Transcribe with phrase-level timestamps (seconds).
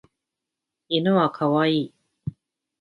[0.89, 1.93] 犬は可愛い。